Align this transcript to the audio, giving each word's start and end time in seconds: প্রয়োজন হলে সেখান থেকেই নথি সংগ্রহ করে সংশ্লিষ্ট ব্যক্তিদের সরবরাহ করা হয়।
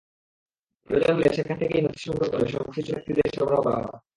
প্রয়োজন 0.89 1.13
হলে 1.15 1.29
সেখান 1.37 1.55
থেকেই 1.61 1.81
নথি 1.85 2.01
সংগ্রহ 2.05 2.27
করে 2.31 2.45
সংশ্লিষ্ট 2.47 2.89
ব্যক্তিদের 2.93 3.27
সরবরাহ 3.35 3.61
করা 3.65 3.79
হয়। 3.79 3.99